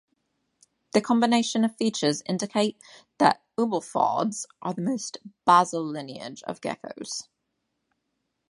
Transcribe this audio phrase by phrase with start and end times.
[0.93, 2.75] Their combination of features indicate
[3.19, 7.27] that Eublepharids are the most basal lineage of gekkos.